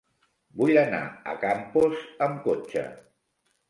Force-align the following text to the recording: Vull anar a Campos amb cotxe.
Vull 0.61 0.79
anar 0.85 1.03
a 1.33 1.37
Campos 1.45 2.05
amb 2.31 2.45
cotxe. 2.51 2.91